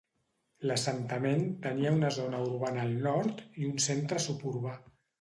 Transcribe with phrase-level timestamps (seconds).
[0.71, 4.79] L'assentament tenia una zona urbana al nord i un centre suburbà.